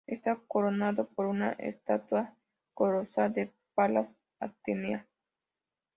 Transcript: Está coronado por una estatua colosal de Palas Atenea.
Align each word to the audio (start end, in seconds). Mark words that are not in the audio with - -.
Está 0.07 0.37
coronado 0.47 1.09
por 1.09 1.27
una 1.27 1.51
estatua 1.51 2.33
colosal 2.73 3.33
de 3.33 3.53
Palas 3.75 4.11
Atenea. 4.39 5.07